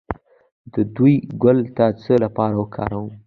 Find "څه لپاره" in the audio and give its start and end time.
2.01-2.53